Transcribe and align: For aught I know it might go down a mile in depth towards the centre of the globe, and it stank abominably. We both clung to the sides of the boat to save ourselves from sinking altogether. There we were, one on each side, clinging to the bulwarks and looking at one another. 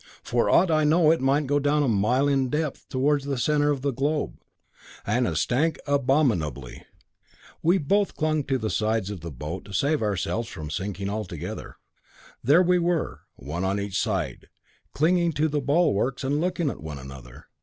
For 0.23 0.49
aught 0.49 0.71
I 0.71 0.83
know 0.83 1.11
it 1.11 1.21
might 1.21 1.45
go 1.45 1.59
down 1.59 1.83
a 1.83 1.87
mile 1.87 2.27
in 2.27 2.49
depth 2.49 2.89
towards 2.89 3.25
the 3.25 3.37
centre 3.37 3.69
of 3.69 3.83
the 3.83 3.93
globe, 3.93 4.39
and 5.05 5.27
it 5.27 5.35
stank 5.35 5.77
abominably. 5.85 6.83
We 7.61 7.77
both 7.77 8.15
clung 8.15 8.43
to 8.45 8.57
the 8.57 8.71
sides 8.71 9.11
of 9.11 9.21
the 9.21 9.29
boat 9.29 9.63
to 9.65 9.73
save 9.73 10.01
ourselves 10.01 10.47
from 10.47 10.71
sinking 10.71 11.07
altogether. 11.07 11.75
There 12.43 12.63
we 12.63 12.79
were, 12.79 13.19
one 13.35 13.63
on 13.63 13.79
each 13.79 13.99
side, 14.01 14.49
clinging 14.91 15.33
to 15.33 15.47
the 15.47 15.61
bulwarks 15.61 16.23
and 16.23 16.41
looking 16.41 16.71
at 16.71 16.81
one 16.81 16.97
another. 16.97 17.45